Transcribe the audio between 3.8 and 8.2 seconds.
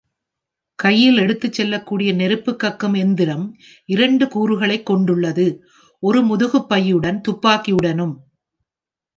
இரண்டு கூறுகளைக் கொண்டுள்ளது: ஒரு முதுகுப் பையுடனும் துப்பாக்கியுடனும்.